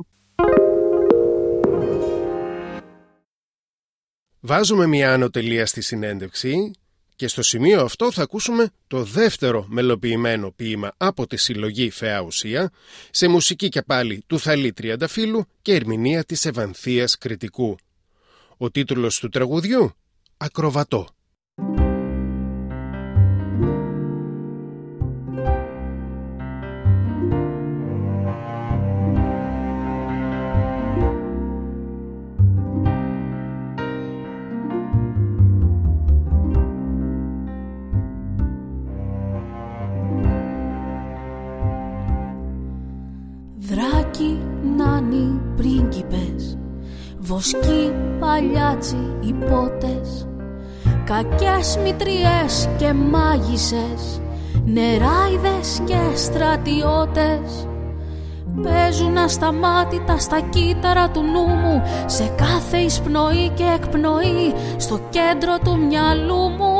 Βάζουμε 4.39 4.87
μια 4.87 5.13
άνω 5.13 5.29
στη 5.63 5.81
συνέντευξη 5.81 6.71
και 7.15 7.27
στο 7.27 7.41
σημείο 7.41 7.81
αυτό 7.81 8.11
θα 8.11 8.21
ακούσουμε 8.21 8.69
το 8.87 9.03
δεύτερο 9.03 9.65
μελοποιημένο 9.69 10.51
ποίημα 10.51 10.93
από 10.97 11.27
τη 11.27 11.37
συλλογή 11.37 11.89
Φεά 11.89 12.19
Ουσία 12.19 12.71
σε 13.11 13.27
μουσική 13.27 13.69
και 13.69 13.81
πάλι 13.81 14.23
του 14.27 14.39
Θαλή 14.39 14.73
Τριανταφύλου 14.73 15.45
και 15.61 15.73
ερμηνεία 15.73 16.23
της 16.23 16.45
Ευανθίας 16.45 17.17
Κριτικού. 17.17 17.75
Ο 18.57 18.71
τίτλος 18.71 19.19
του 19.19 19.29
τραγουδιού 19.29 19.91
«Ακροβατό». 20.37 21.07
Βοσκοί 47.43 47.93
παλιάτσι 48.19 49.15
υπότες 49.19 50.27
Κακές 51.03 51.77
μητριές 51.83 52.69
και 52.77 52.93
μάγισσες 52.93 54.21
Νεράιδες 54.65 55.81
και 55.85 55.97
στρατιώτες. 56.15 57.67
Παίζουν 58.63 59.17
ασταμάτητα 59.17 60.17
στα 60.17 60.39
κύτταρα 60.39 61.09
του 61.09 61.21
νου 61.21 61.45
μου 61.45 61.81
Σε 62.05 62.31
κάθε 62.35 62.77
εισπνοή 62.77 63.51
και 63.55 63.63
εκπνοή 63.75 64.53
Στο 64.77 64.99
κέντρο 65.09 65.57
του 65.63 65.77
μυαλού 65.87 66.49
μου. 66.49 66.73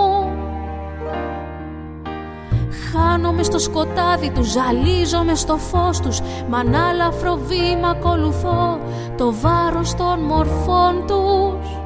Χάνομαι 2.92 3.44
στο 3.44 3.60
σκοτάδι 3.60 4.30
τους, 4.30 4.52
ζαλίζομαι 4.52 5.36
στο 5.36 5.58
φως 5.58 6.00
τους 6.00 6.20
Μ' 6.50 6.56
ανάλαφρο 6.56 7.40
βήμα 7.48 7.88
ακολουθώ 7.88 8.80
το 9.24 9.34
βάρος 9.42 9.96
των 9.96 10.20
μορφών 10.20 11.06
τους 11.08 11.83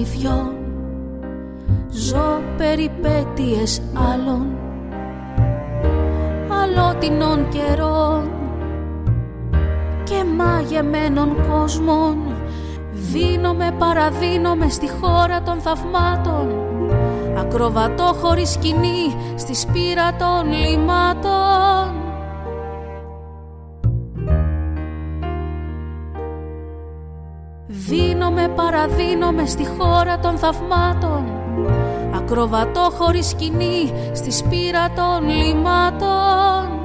παραμυθιών 0.00 0.54
Ζω 1.90 2.42
περιπέτειες 2.56 3.82
άλλων 4.12 4.46
Αλλότινων 6.62 7.48
καιρών 7.48 8.30
Και 10.04 10.24
μαγεμένων 10.36 11.36
κόσμων. 11.50 12.16
Δίνομαι, 12.92 13.74
παραδίνομαι 13.78 14.68
στη 14.68 14.88
χώρα 14.88 15.42
των 15.42 15.60
θαυμάτων. 15.60 16.48
Ακροβατώ 17.38 18.14
χωρίς 18.22 18.50
σκηνή 18.50 19.14
στη 19.36 19.54
σπήρα 19.54 20.14
των 20.16 20.52
λιμάτων 20.52 21.99
Δίνομαι, 27.88 28.48
παραδίνομαι 28.48 29.46
στη 29.46 29.66
χώρα 29.66 30.18
των 30.18 30.38
θαυμάτων. 30.38 31.24
Ακροβατώ 32.14 32.90
χωρίς 32.98 33.26
σκηνή 33.28 33.92
στη 34.12 34.30
σπήρα 34.30 34.90
των 34.90 35.28
λιμάτων. 35.28 36.78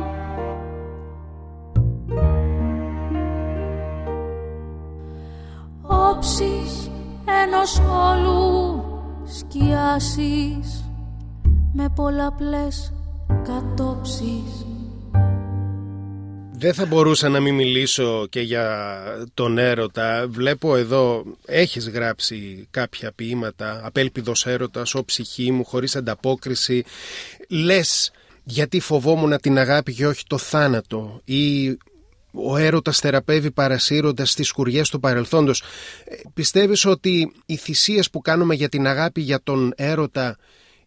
Όψεις 5.81 6.91
ενός 7.43 7.79
όλου 7.79 8.83
σκιάσεις 9.25 10.89
Με 11.73 11.89
πολλαπλές 11.95 12.93
κατόψεις 13.43 14.65
δεν 16.57 16.73
θα 16.73 16.85
μπορούσα 16.85 17.29
να 17.29 17.39
μην 17.39 17.55
μιλήσω 17.55 18.27
και 18.29 18.41
για 18.41 18.67
τον 19.33 19.57
έρωτα. 19.57 20.27
Βλέπω 20.29 20.75
εδώ, 20.75 21.23
έχεις 21.45 21.89
γράψει 21.89 22.67
κάποια 22.71 23.11
ποίηματα, 23.11 23.81
απέλπιδος 23.83 24.45
έρωτας, 24.45 24.95
ο 24.95 25.05
ψυχή 25.05 25.51
μου, 25.51 25.63
χωρίς 25.63 25.95
ανταπόκριση. 25.95 26.83
Λες, 27.49 28.11
γιατί 28.43 28.79
φοβόμουν 28.79 29.37
την 29.41 29.57
αγάπη 29.57 29.93
και 29.93 30.07
όχι 30.07 30.23
το 30.27 30.37
θάνατο 30.37 31.21
ή 31.23 31.67
ο 32.31 32.57
έρωτας 32.57 32.99
θεραπεύει 32.99 33.51
παρασύροντας 33.51 34.33
τις 34.33 34.47
σκουριές 34.47 34.89
του 34.89 34.99
παρελθόντος. 34.99 35.61
Ε, 36.05 36.15
πιστεύεις 36.33 36.85
ότι 36.85 37.31
οι 37.45 37.55
θυσίες 37.55 38.09
που 38.09 38.21
κάνουμε 38.21 38.55
για 38.55 38.69
την 38.69 38.87
αγάπη 38.87 39.21
για 39.21 39.41
τον 39.43 39.73
έρωτα 39.75 40.37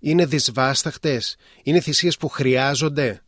είναι 0.01 0.27
δυσβάσταχτες, 0.27 1.37
είναι 1.63 1.81
θυσίες 1.81 2.17
που 2.17 2.29
χρειάζονται; 2.29 3.23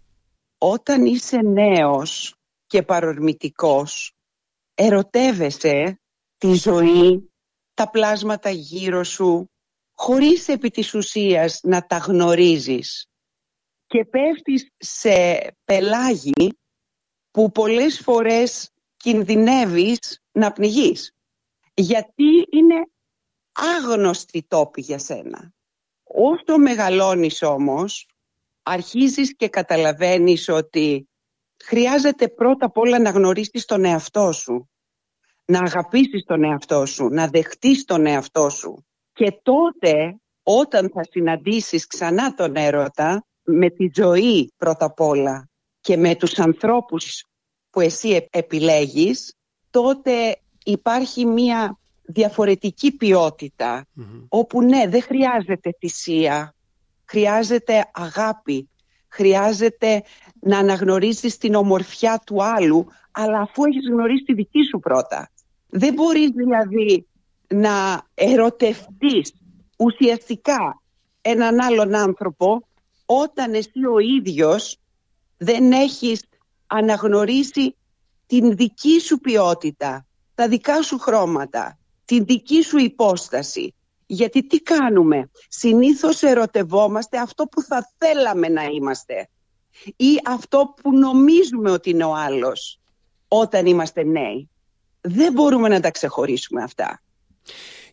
Όταν 0.63 1.05
είσαι 1.05 1.37
νέος 1.37 2.35
και 2.67 2.83
παρορμητικός, 2.83 4.13
ερωτεύεσαι 4.75 6.01
τη 6.37 6.55
ζωή, 6.55 7.33
τα 7.75 7.91
πλάσματα 7.91 8.51
γύρω 8.51 9.05
σου, 9.05 9.51
χωρίς 9.93 10.49
επί 10.49 10.71
της 10.71 10.95
ουσίας 10.95 11.61
να 11.63 11.87
τα 11.87 11.97
γνωρίζεις 11.97 13.09
και 13.87 14.05
πέφτεις 14.05 14.69
σε 14.77 15.39
πελάγι 15.65 16.59
που 17.31 17.51
πολλές 17.51 18.01
φορές 18.01 18.71
κινδυνεύεις 18.97 20.23
να 20.33 20.53
πνιγείς 20.53 21.13
γιατί 21.75 22.47
είναι 22.51 22.91
άγνωστη 23.53 24.43
τόπη 24.49 24.81
για 24.81 24.99
σένα. 24.99 25.53
Όσο 26.03 26.59
μεγαλώνεις 26.59 27.43
όμως 27.43 28.10
αρχίζεις 28.73 29.37
και 29.37 29.49
καταλαβαίνεις 29.49 30.49
ότι 30.49 31.09
χρειάζεται 31.65 32.29
πρώτα 32.29 32.67
απ' 32.67 32.79
όλα 32.79 32.99
να 32.99 33.11
γνωρίσεις 33.11 33.65
τον 33.65 33.85
εαυτό 33.85 34.33
σου 34.33 34.71
να 35.51 35.59
αγαπήσεις 35.59 36.25
τον 36.25 36.45
εαυτό 36.45 36.87
σου, 36.87 37.09
να 37.09 37.27
δεχτείς 37.27 37.85
τον 37.85 38.07
εαυτό 38.07 38.49
σου. 38.49 38.85
Και 39.13 39.41
τότε 39.43 40.21
όταν 40.43 40.91
θα 40.95 41.05
συναντήσεις 41.11 41.87
ξανά 41.87 42.35
τον 42.35 42.57
έρωτα 42.57 43.25
με 43.43 43.71
τη 43.71 43.91
ζωή 43.95 44.53
πρώτα 44.57 44.85
απ' 44.85 45.01
όλα 45.01 45.49
και 45.81 45.97
με 45.97 46.15
τους 46.15 46.39
ανθρώπους 46.39 47.25
που 47.71 47.81
εσύ 47.81 48.29
επιλέγεις 48.31 49.35
τότε 49.71 50.41
υπάρχει 50.65 51.27
μία 51.27 51.79
διαφορετική 52.03 52.97
όπου 54.29 54.63
ναι 54.63 54.89
δεν 54.89 55.03
χρειάζεται 55.03 55.75
θυσία 55.79 56.55
χρειάζεται 57.11 57.91
αγάπη 57.93 58.69
χρειάζεται 59.09 60.03
να 60.41 60.59
αναγνωρίζεις 60.59 61.39
την 61.39 61.55
ομορφιά 61.55 62.23
του 62.27 62.43
άλλου 62.43 62.87
αλλά 63.11 63.41
αφού 63.41 63.65
έχεις 63.65 63.89
γνωρίσει 63.89 64.25
τη 64.25 64.35
δική 64.35 64.63
σου 64.71 64.79
πρώτα 64.79 65.31
δεν 65.69 65.95
μπορείς 65.95 66.31
δηλαδή 66.31 67.07
να 67.49 68.03
ερωτευτείς 68.15 69.33
ουσιαστικά 69.77 70.83
έναν 71.21 71.61
άλλον 71.61 71.95
άνθρωπο 71.95 72.69
όταν 73.07 73.55
εσύ 73.55 73.85
ο 73.95 73.99
ίδιος 73.99 74.79
δεν 75.37 75.73
έχεις 75.73 76.23
αναγνωρίσει 76.67 77.75
την 78.27 78.57
δική 78.57 79.01
σου 79.01 79.19
ποιότητα, 79.19 80.07
τα 80.35 80.49
δικά 80.49 80.83
σου 80.83 80.99
χρώματα, 80.99 81.79
την 82.05 82.25
δική 82.25 82.63
σου 82.63 82.79
υπόσταση. 82.79 83.75
Γιατί 84.13 84.47
τι 84.47 84.61
κάνουμε, 84.61 85.31
συνήθως 85.49 86.23
ερωτευόμαστε 86.23 87.19
αυτό 87.19 87.45
που 87.45 87.63
θα 87.63 87.93
θέλαμε 87.99 88.49
να 88.49 88.65
είμαστε 88.65 89.29
ή 89.97 90.21
αυτό 90.27 90.75
που 90.83 90.97
νομίζουμε 90.97 91.71
ότι 91.71 91.91
είναι 91.91 92.05
ο 92.05 92.15
άλλος 92.15 92.81
όταν 93.29 93.67
είμαστε 93.67 94.05
νέοι. 94.05 94.51
Δεν 95.01 95.33
μπορούμε 95.33 95.69
να 95.69 95.81
τα 95.81 95.91
ξεχωρίσουμε 95.91 96.63
αυτά. 96.63 97.03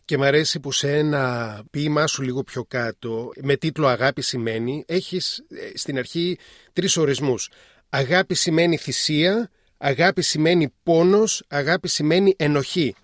Και 0.04 0.18
μ' 0.18 0.22
αρέσει 0.22 0.60
που 0.60 0.72
σε 0.72 0.96
ένα 0.96 1.62
ποίημά 1.70 2.06
σου 2.06 2.22
λίγο 2.22 2.42
πιο 2.42 2.64
κάτω, 2.64 3.30
με 3.42 3.56
τίτλο 3.56 3.86
«Αγάπη 3.86 4.22
σημαίνει», 4.22 4.84
έχεις 4.86 5.44
ε, 5.48 5.70
στην 5.74 5.98
αρχή 5.98 6.38
τρεις 6.72 6.96
ορισμούς. 6.96 7.50
Αγάπη 7.88 8.34
σημαίνει 8.34 8.76
θυσία, 8.76 9.50
αγάπη 9.76 10.22
σημαίνει 10.22 10.74
πόνος, 10.82 11.44
αγάπη 11.48 11.88
σημαίνει 11.88 12.34
ενοχή. 12.38 12.94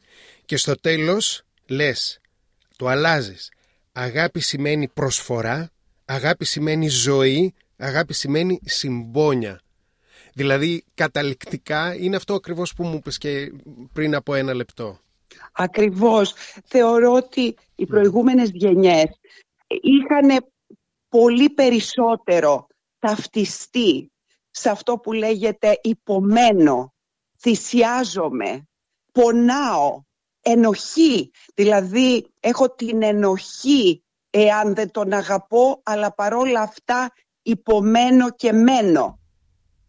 Και 0.44 0.56
στο 0.56 0.74
τέλος 0.74 1.42
λες, 1.66 2.18
το 2.84 2.90
αλλάζεις. 2.90 3.52
Αγάπη 3.92 4.40
σημαίνει 4.40 4.88
προσφορά, 4.88 5.70
αγάπη 6.04 6.44
σημαίνει 6.44 6.88
ζωή, 6.88 7.54
αγάπη 7.76 8.14
σημαίνει 8.14 8.60
συμπόνια. 8.64 9.60
Δηλαδή 10.34 10.84
καταληκτικά 10.94 11.94
είναι 11.94 12.16
αυτό 12.16 12.34
ακριβώς 12.34 12.74
που 12.74 12.84
μου 12.84 12.94
είπες 12.94 13.18
και 13.18 13.52
πριν 13.92 14.14
από 14.14 14.34
ένα 14.34 14.54
λεπτό. 14.54 14.98
Ακριβώς. 15.52 16.34
Θεωρώ 16.64 17.12
ότι 17.12 17.56
οι 17.74 17.86
προηγούμενες 17.86 18.50
γενιές 18.52 19.10
είχαν 19.66 20.46
πολύ 21.08 21.50
περισσότερο 21.50 22.66
ταυτιστεί 22.98 24.12
σε 24.50 24.70
αυτό 24.70 24.98
που 24.98 25.12
λέγεται 25.12 25.78
υπομένω, 25.82 26.94
θυσιάζομαι, 27.38 28.68
πονάω, 29.12 30.02
ενοχή. 30.44 31.30
Δηλαδή 31.54 32.26
έχω 32.40 32.70
την 32.70 33.02
ενοχή 33.02 34.02
εάν 34.30 34.74
δεν 34.74 34.90
τον 34.90 35.12
αγαπώ, 35.12 35.80
αλλά 35.82 36.14
παρόλα 36.14 36.60
αυτά 36.60 37.12
υπομένω 37.42 38.30
και 38.30 38.52
μένω 38.52 39.18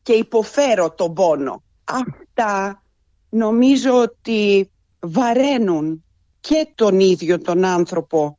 και 0.02 0.13
υποφέρω 0.13 0.91
τον 0.91 1.13
πόνο. 1.13 1.63
Αυτά 1.84 2.84
νομίζω 3.30 4.02
ότι 4.02 4.72
βαραίνουν 5.00 6.04
και 6.39 6.68
τον 6.76 7.00
ίδιο 7.00 7.41
τον 7.41 7.65
άνθρωπο 7.65 8.38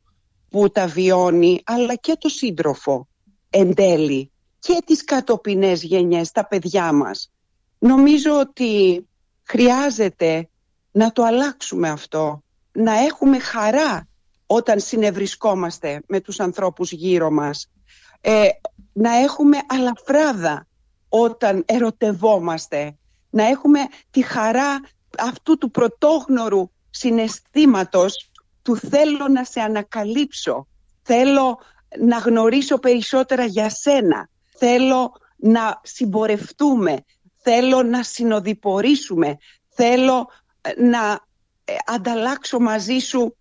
που 0.49 0.69
τα 0.69 0.87
βιώνει 0.87 1.61
αλλά 1.65 1.95
και 1.95 2.15
τον 2.19 2.31
σύντροφο 2.31 3.07
εν 3.49 3.73
τέλει 3.73 4.31
και 4.59 4.81
τις 4.85 5.03
κατοπινές 5.03 5.83
γενιές, 5.83 6.31
τα 6.31 6.47
παιδιά 6.47 6.91
μας. 6.91 7.31
Νομίζω 7.79 8.39
ότι 8.39 9.05
χρειάζεται 9.43 10.49
να 10.97 11.11
το 11.11 11.23
αλλάξουμε 11.23 11.89
αυτό, 11.89 12.43
να 12.71 13.03
έχουμε 13.03 13.39
χαρά 13.39 14.07
όταν 14.45 14.79
συνευρισκόμαστε 14.79 16.01
με 16.07 16.19
τους 16.19 16.39
ανθρώπους 16.39 16.91
γύρω 16.91 17.31
μας, 17.31 17.69
ε, 18.21 18.47
να 18.93 19.15
έχουμε 19.15 19.57
αλαφράδα 19.67 20.67
όταν 21.09 21.63
ερωτευόμαστε, 21.65 22.97
να 23.29 23.47
έχουμε 23.47 23.79
τη 24.11 24.21
χαρά 24.21 24.79
αυτού 25.17 25.57
του 25.57 25.71
πρωτόγνωρου 25.71 26.69
συναισθήματος 26.89 28.29
του 28.61 28.77
θέλω 28.77 29.27
να 29.27 29.43
σε 29.43 29.59
ανακαλύψω, 29.59 30.67
θέλω 31.01 31.59
να 31.99 32.17
γνωρίσω 32.17 32.77
περισσότερα 32.77 33.45
για 33.45 33.69
σένα, 33.69 34.29
θέλω 34.57 35.11
να 35.37 35.79
συμπορευτούμε, 35.83 37.03
θέλω 37.41 37.83
να 37.83 38.03
συνοδοιπορήσουμε, 38.03 39.37
θέλω 39.69 40.27
ε, 40.29 40.46
να 40.77 41.25
ε, 41.65 41.73
ανταλλάξω 41.85 42.59
μαζί 42.59 42.97
σου 42.97 43.35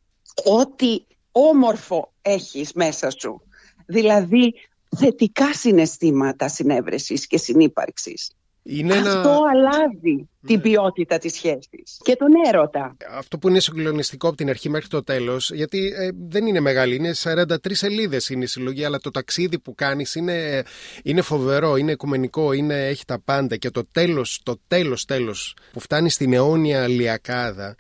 ό,τι 0.45 1.05
όμορφο 1.33 2.13
έχεις 2.23 2.73
μέσα 2.73 3.11
σου. 3.11 3.43
Δηλαδή 3.87 4.55
θετικά 4.97 5.55
συναισθήματα 5.55 6.49
συνέβρεσης 6.49 7.27
και 7.27 7.39
συνύπαρξης. 7.39 8.33
Είναι 8.69 8.95
Αυτό 8.95 9.41
αλλάζει 9.53 10.29
την 10.47 10.57
ναι. 10.57 10.61
ποιότητα 10.61 11.19
της 11.19 11.35
σχέσης 11.35 12.01
και 12.03 12.17
τον 12.17 12.29
έρωτα. 12.47 12.97
Αυτό 13.11 13.39
που 13.39 13.49
είναι 13.49 13.61
συγκλονιστικό 13.61 14.29
από 14.29 14.37
την 14.37 14.49
αρχή 14.49 14.69
μέχρι 14.69 14.89
το 14.89 15.03
τέλος, 15.03 15.51
γιατί 15.51 15.93
ε, 15.97 16.09
δεν 16.29 16.47
είναι 16.47 16.61
μεγάλη, 16.61 16.95
είναι 16.95 17.13
43 17.23 17.45
σελίδες 17.71 18.29
είναι 18.29 18.45
η 18.45 18.47
συλλογή, 18.47 18.85
αλλά 18.85 18.99
το 18.99 19.11
ταξίδι 19.11 19.59
που 19.59 19.75
κάνεις 19.75 20.15
είναι, 20.15 20.63
είναι 21.03 21.23
φοβερό, 21.23 21.77
είναι 21.77 21.93
οικουμενικό, 21.93 22.53
είναι, 22.53 22.87
έχει 22.87 23.05
τα 23.05 23.21
πάντα 23.25 23.57
και 23.57 23.71
το 23.71 23.87
τέλος, 23.93 24.41
το 24.43 24.61
τέλος 24.69 25.05
τέλος 25.05 25.57
που 25.73 25.81
φτάνεις 25.81 26.15
στην 26.15 26.33
αιώνια 26.33 26.89
λιακάδα 26.89 27.77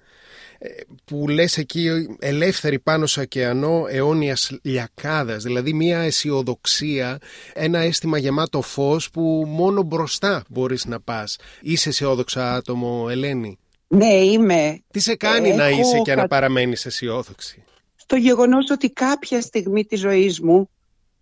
που 1.05 1.29
λες 1.29 1.59
εκεί 1.59 1.89
ελεύθερη 2.19 2.79
πάνω 2.79 3.07
σε 3.07 3.21
ωκεανό 3.21 3.85
αιώνιας 3.89 4.59
λιακάδας, 4.63 5.43
δηλαδή 5.43 5.73
μια 5.73 5.99
αισιοδοξία, 5.99 7.19
ένα 7.53 7.79
αίσθημα 7.79 8.19
γεμάτο 8.19 8.63
φως 8.63 9.11
που 9.11 9.45
μόνο 9.47 9.83
μπροστά 9.83 10.45
μπορείς 10.49 10.85
να 10.85 11.01
πας. 11.01 11.37
Είσαι 11.61 11.89
αισιόδοξο 11.89 12.41
άτομο, 12.41 13.07
Ελένη; 13.11 13.59
Ναι, 13.89 14.15
είμαι. 14.15 14.81
Τι 14.91 15.01
σε 15.01 15.17
κάνει 15.17 15.53
να 15.55 15.69
είσαι 15.69 16.01
και 16.05 16.15
να 16.15 16.29
παραμένεις 16.29 16.87
αισιόδοξη; 16.87 17.63
Το 18.07 18.17
γεγονός 18.17 18.71
ότι 18.71 18.91
κάποια 18.91 19.41
στιγμή 19.41 19.85
της 19.85 20.01
ζωής 20.01 20.41
μου 20.41 20.69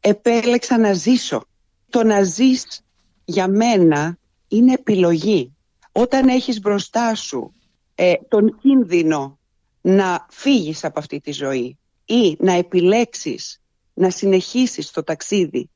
επέλεξα 0.00 0.78
να 0.78 0.92
ζήσω. 0.92 1.44
Το 1.90 2.04
να 2.04 2.22
ζεις 2.22 2.80
για 3.24 3.48
μένα 3.48 4.18
είναι 4.48 4.72
επιλογή. 4.72 5.56
Όταν 5.92 6.28
έχεις 6.28 6.60
μπροστά 6.60 7.14
σου 7.14 7.54
ε, 7.94 8.14
τον 8.28 8.58
κίνδυνο 8.60 9.38
να 9.80 10.26
φύγεις 10.30 10.84
από 10.84 10.98
αυτή 10.98 11.20
τη 11.20 11.32
ζωή 11.32 11.78
ή 12.04 12.36
να 12.38 12.52
επιλέξεις 12.52 13.62
να 13.94 14.10
συνεχίσεις 14.10 14.90
το 14.90 15.02
ταξίδι 15.02 15.70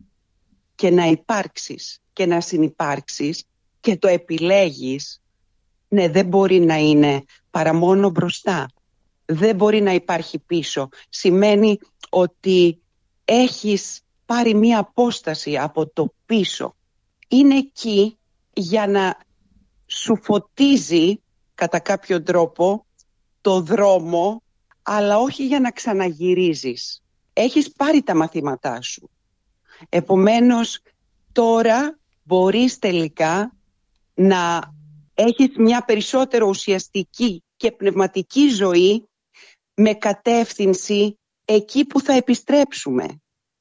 και 0.74 0.90
να 0.90 1.06
υπάρξεις 1.06 2.00
και 2.12 2.26
να 2.26 2.40
συνυπάρξεις 2.40 3.44
και 3.80 3.96
το 3.96 4.08
επιλέγεις, 4.08 5.22
ναι 5.88 6.08
δεν 6.08 6.26
μπορεί 6.26 6.60
να 6.60 6.76
είναι 6.76 7.24
παρά 7.50 7.74
μόνο 7.74 8.10
μπροστά. 8.10 8.70
Δεν 9.24 9.56
μπορεί 9.56 9.80
να 9.80 9.92
υπάρχει 9.92 10.38
πίσω. 10.38 10.88
Σημαίνει 11.08 11.78
ότι 12.08 12.80
έχεις 13.24 14.00
πάρει 14.26 14.54
μία 14.54 14.78
απόσταση 14.78 15.56
από 15.56 15.86
το 15.86 16.14
πίσω. 16.26 16.76
Είναι 17.28 17.56
εκεί 17.56 18.18
για 18.52 18.86
να 18.86 19.18
σου 19.86 20.18
φωτίζει 20.22 21.20
κατά 21.58 21.78
κάποιο 21.78 22.22
τρόπο 22.22 22.86
το 23.40 23.60
δρόμο 23.60 24.42
αλλά 24.82 25.18
όχι 25.18 25.46
για 25.46 25.60
να 25.60 25.70
ξαναγυρίζεις. 25.70 27.02
Έχεις 27.32 27.72
πάρει 27.72 28.02
τα 28.02 28.14
μαθήματά 28.14 28.82
σου. 28.82 29.10
Επομένως 29.88 30.80
τώρα 31.32 31.98
μπορείς 32.22 32.78
τελικά 32.78 33.56
να 34.14 34.72
έχεις 35.14 35.56
μια 35.56 35.84
περισσότερο 35.84 36.46
ουσιαστική 36.46 37.42
και 37.56 37.72
πνευματική 37.72 38.48
ζωή 38.48 39.08
με 39.74 39.94
κατεύθυνση 39.94 41.18
εκεί 41.44 41.84
που 41.84 42.00
θα 42.00 42.12
επιστρέψουμε, 42.12 43.06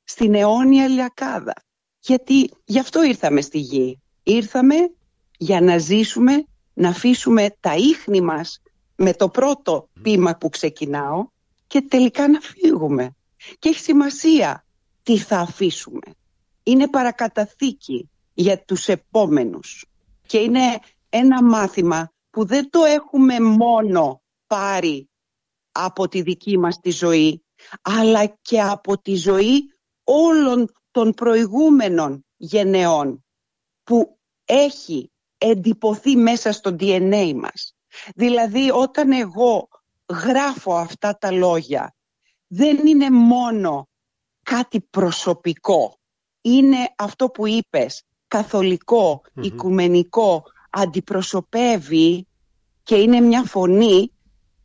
στην 0.04 0.36
αιώνια 0.36 0.88
λιακάδα. 0.88 1.54
Γιατί 2.00 2.50
γι' 2.66 2.80
αυτό 2.80 3.04
ήρθαμε 3.04 3.42
στη 3.42 3.60
γη. 3.60 4.02
Ήρθαμε 4.24 4.76
για 5.38 5.62
να 5.62 5.78
ζήσουμε, 5.78 6.46
να 6.78 6.90
αφήσουμε 6.90 7.56
τα 7.60 7.76
ίχνη 7.76 8.22
μας 8.22 8.62
με 8.96 9.14
το 9.14 9.30
πρώτο 9.30 9.90
πείμα 10.02 10.38
που 10.38 10.50
ξεκινάω 10.50 11.28
και 11.68 11.82
τελικά 11.82 12.28
να 12.28 12.40
φύγουμε. 12.40 13.16
Και 13.60 13.70
έχει 13.70 13.80
σημασία 13.80 14.66
τι 15.04 15.18
θα 15.18 15.40
αφήσουμε. 15.40 16.16
Είναι 16.64 16.88
παρακαταθήκη 16.88 18.10
για 18.34 18.64
τους 18.64 18.88
επόμενους. 18.88 19.86
Και 20.26 20.38
είναι 20.38 20.80
ένα 21.10 21.44
μάθημα 21.44 22.12
που 22.30 22.46
δεν 22.46 22.70
το 22.70 22.84
έχουμε 22.84 23.40
μόνο 23.40 24.22
πάρει 24.48 25.10
από 25.72 26.08
τη 26.08 26.22
δική 26.22 26.58
μας 26.58 26.80
τη 26.80 26.92
ζωή, 26.92 27.44
αλλά 27.82 28.26
και 28.26 28.62
από 28.62 29.02
τη 29.02 29.16
ζωή 29.16 29.74
όλων 30.04 30.72
των 30.92 31.12
προηγούμενων 31.12 32.26
γενεών 32.38 33.26
που 33.84 34.18
έχει 34.46 35.12
εντυπωθεί 35.38 36.16
μέσα 36.16 36.52
στο 36.52 36.76
DNA 36.80 37.34
μας. 37.36 37.76
Δηλαδή 38.16 38.72
όταν 38.72 39.12
εγώ 39.12 39.68
γράφω 40.10 40.76
αυτά 40.76 41.18
τα 41.18 41.32
λόγια 41.32 41.96
δεν 42.48 42.88
είναι 42.88 43.10
μόνο 43.10 43.88
κάτι 44.44 44.82
προσωπικό. 44.82 46.00
Είναι 46.42 46.78
αυτό 46.98 47.30
που 47.30 47.48
είπες, 47.48 48.04
καθολικό, 48.28 49.22
οικουμενικό, 49.42 50.44
αντιπροσωπεύει 50.70 52.28
και 52.84 52.96
είναι 52.96 53.20
μια 53.20 53.44
φωνή 53.44 54.12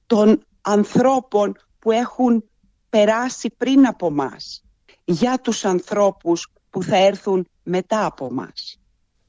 των 0.06 0.46
ανθρώπων 0.61 1.56
που 1.78 1.90
έχουν 1.90 2.44
περάσει 2.88 3.54
πριν 3.56 3.87
από 3.87 4.11
μας 4.11 4.62
για 5.04 5.40
τους 5.40 5.64
ανθρώπους 5.64 6.52
που 6.70 6.82
θα 6.82 6.96
έρθουν 6.96 7.48
μετά 7.62 8.04
από 8.04 8.32
μας. 8.32 8.81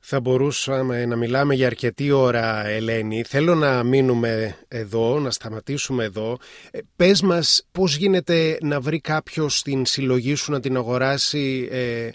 Θα 0.05 0.19
μπορούσαμε 0.19 1.05
να 1.05 1.15
μιλάμε 1.15 1.55
για 1.55 1.67
αρκετή 1.67 2.11
ώρα, 2.11 2.67
Ελένη. 2.67 3.23
Θέλω 3.23 3.55
να 3.55 3.83
μείνουμε 3.83 4.57
εδώ, 4.67 5.19
να 5.19 5.31
σταματήσουμε 5.31 6.03
εδώ. 6.03 6.37
Ε, 6.71 6.79
πες 6.95 7.21
μας 7.21 7.67
πώς 7.71 7.95
γίνεται 7.95 8.57
να 8.61 8.79
βρει 8.79 8.99
κάποιος 8.99 9.61
την 9.61 9.85
συλλογή 9.85 10.35
σου 10.35 10.51
να 10.51 10.59
την 10.59 10.77
αγοράσει 10.77 11.67
ε, 11.71 12.09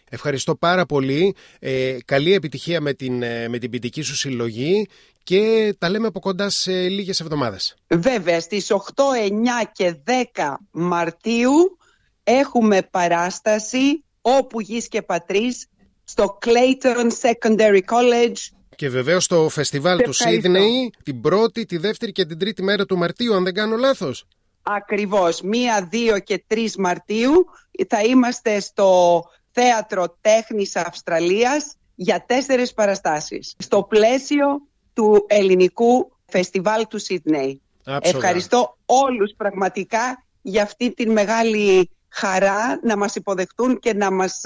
Ευχαριστώ 0.10 0.56
πάρα 0.56 0.86
πολύ. 0.86 1.36
Ε, 1.60 1.98
καλή 2.06 2.34
επιτυχία 2.34 2.82
με 2.82 2.94
την, 2.94 3.24
ε, 3.24 3.48
με 3.48 3.58
την 3.58 3.70
ποιητική 3.70 4.02
σου 4.02 4.16
συλλογή 4.16 4.88
και 5.24 5.74
τα 5.78 5.90
λέμε 5.90 6.08
από 6.08 6.20
κοντά 6.20 6.50
σε 6.50 6.72
λίγες 6.72 7.20
εβδομάδες. 7.20 7.76
Βέβαια, 7.88 8.40
στις 8.40 8.72
8, 8.72 9.14
9 9.14 9.64
και 9.72 9.96
10 10.04 10.58
Μαρτίου 10.72 11.78
έχουμε 12.24 12.82
παράσταση 12.92 14.04
όπου 14.22 14.62
γης 14.62 14.88
και 14.88 15.02
πατρίς 15.02 15.68
στο 16.04 16.38
Clayton 16.46 17.08
Secondary 17.22 17.82
College 17.86 18.38
και 18.76 18.90
βεβαίως 18.90 19.24
στο 19.24 19.50
φεστιβάλ 19.50 20.02
του 20.02 20.14
Σίδνεϊ 20.14 20.94
την 21.04 21.22
πρώτη, 21.22 21.66
τη 21.66 21.78
δεύτερη 21.78 22.12
και 22.12 22.26
την 22.26 22.38
τρίτη 22.38 22.64
μέρα 22.64 22.86
του 22.86 22.98
Μαρτίου, 22.98 23.34
αν 23.34 23.44
δεν 23.44 23.54
κάνω 23.54 23.76
λάθος. 23.76 24.26
Ακριβώς, 24.64 25.42
μία, 25.42 25.88
δύο 25.90 26.20
και 26.20 26.44
τρεις 26.48 26.78
Μαρτίου 26.78 27.46
θα 27.88 28.02
είμαστε 28.02 28.60
στο 28.60 29.24
Θέατρο 29.52 30.18
Τέχνης 30.22 30.76
Αυστραλίας 30.76 31.76
για 31.96 32.26
τέσσερις 32.26 32.74
παραστάσεις 32.74 33.56
στο 33.58 33.84
πλαίσιο 33.84 34.46
του 34.94 35.26
ελληνικού 35.28 36.12
φεστιβάλ 36.26 36.88
του 36.88 37.00
Σίδνεϊ. 37.00 37.62
Ευχαριστώ 38.02 38.78
όλους 38.86 39.34
πραγματικά 39.38 40.24
για 40.42 40.64
αυτή 40.64 40.94
τη 40.94 41.10
μεγάλη 41.10 41.90
χαρά 42.10 42.80
να 42.84 42.98
μας 42.98 43.16
υποδεχτούν 43.16 43.80
και 43.80 43.94
να 43.94 44.12
μας 44.12 44.42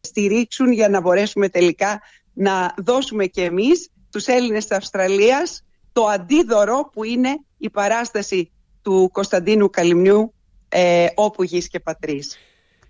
στηρίξουν 0.00 0.72
για 0.72 0.88
να 0.88 1.00
μπορέσουμε 1.00 1.48
τελικά 1.48 2.00
να 2.32 2.74
δώσουμε 2.76 3.26
και 3.26 3.44
εμείς 3.44 3.90
τους 4.10 4.26
Έλληνες 4.26 4.66
της 4.66 4.76
Αυστραλίας 4.76 5.64
το 5.92 6.04
αντίδωρο 6.06 6.90
που 6.92 7.04
είναι 7.04 7.38
η 7.58 7.70
παράσταση 7.70 8.50
του 8.86 9.10
Κωνσταντίνου 9.12 9.70
Καλυμνιού 9.70 10.34
ε, 10.68 11.06
όπου 11.14 11.42
γης 11.42 11.68
και 11.68 11.80
πατρίς. 11.80 12.38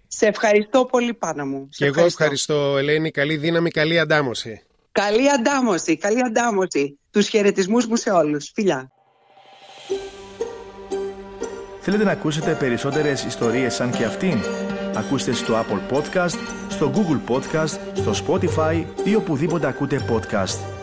Σε 0.06 0.26
ευχαριστώ 0.26 0.84
πολύ 0.84 1.14
πάνω 1.14 1.44
μου. 1.44 1.68
Και 1.70 1.84
εγώ 1.84 2.04
ευχαριστώ 2.04 2.76
Ελένη. 2.78 3.10
Καλή 3.10 3.36
δύναμη, 3.36 3.70
καλή 3.70 3.98
αντάμωση. 3.98 4.62
Καλή 4.92 5.30
αντάμωση, 5.30 5.96
καλή 5.96 6.20
αντάμωση. 6.24 6.98
Τους 7.10 7.28
χαιρετισμούς 7.28 7.86
μου 7.86 7.96
σε 7.96 8.10
όλους. 8.10 8.50
Φιλιά. 8.54 8.90
Θέλετε 11.80 12.04
να 12.04 12.10
ακούσετε 12.10 12.54
περισσότερες 12.54 13.24
ιστορίες 13.24 13.74
σαν 13.74 13.90
και 13.90 14.04
αυτήν; 14.04 14.38
Ακούστε 14.94 15.32
στο 15.32 15.54
Apple 15.54 15.96
Podcast, 15.96 16.38
στο 16.68 16.92
Google 16.94 17.34
Podcast, 17.34 17.78
στο 17.94 18.12
Spotify 18.26 18.84
ή 19.04 19.14
οπουδήποτε 19.14 19.66
ακούτε 19.66 20.00
podcast. 20.10 20.75